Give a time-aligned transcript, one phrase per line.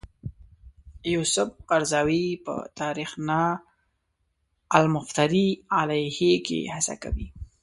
[1.13, 3.41] یوسف قرضاوي په تاریخنا
[4.77, 5.47] المفتری
[5.79, 7.27] علیه کې هڅه کوي.